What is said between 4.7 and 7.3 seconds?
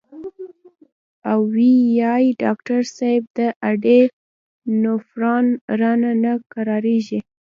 لوفران رانه نۀ قلاریږي